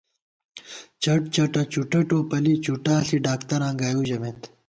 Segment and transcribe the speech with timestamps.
[1.01, 4.39] چٹ چَٹہ چُٹہ ٹوپَلی، چُٹا ݪی ڈاکتراں گائیؤ ژَمېت